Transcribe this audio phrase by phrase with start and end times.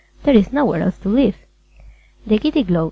[0.23, 1.35] There is nowhere else to live.
[2.25, 2.79] The Giddy Globe